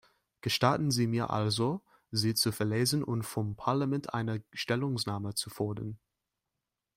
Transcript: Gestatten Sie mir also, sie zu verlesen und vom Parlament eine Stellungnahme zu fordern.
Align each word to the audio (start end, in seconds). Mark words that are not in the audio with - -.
Gestatten 0.41 0.89
Sie 0.89 1.05
mir 1.05 1.29
also, 1.29 1.83
sie 2.09 2.33
zu 2.33 2.51
verlesen 2.51 3.03
und 3.03 3.21
vom 3.21 3.55
Parlament 3.55 4.15
eine 4.15 4.43
Stellungnahme 4.51 5.35
zu 5.35 5.51
fordern. 5.51 5.99